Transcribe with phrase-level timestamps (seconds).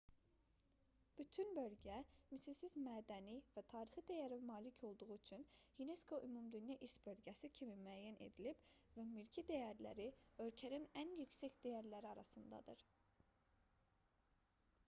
[1.17, 1.97] bütün bölgə
[2.31, 5.43] misilsiz mədəni və tarixi dəyərə malik olduğu üçün
[5.85, 8.65] unesco ümumdünya i̇rs bölgəsi kimi müəyyən edilib
[8.97, 10.09] və mülki dəyərləri
[10.49, 12.83] ölkənin ən yüksək dəyərləri arasındadır